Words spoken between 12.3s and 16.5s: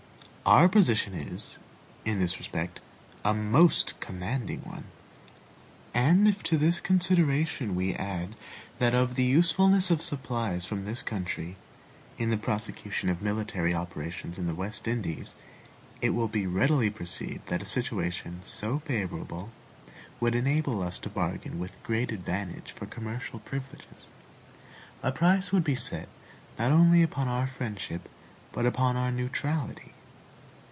the prosecution of military operations in the West Indies, it will